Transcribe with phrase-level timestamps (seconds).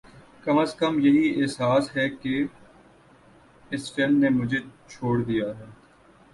[0.43, 2.33] کم از کم یہی احساس ہے کہ
[3.71, 5.69] اس فلم نے مجھے چھوڑ دیا ہے